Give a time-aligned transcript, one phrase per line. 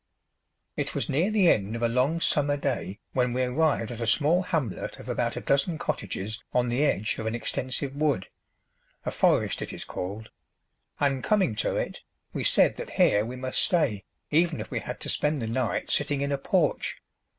[0.75, 4.07] It was near the end of a long summer day when we arrived at a
[4.07, 8.25] small hamlet of about a dozen cottages on the edge of an extensive wood
[9.05, 10.31] a forest it is called;
[10.99, 12.01] and, coming to it,
[12.33, 15.91] we said that here we must stay, even if we had to spend the night
[15.91, 16.97] sitting in a porch.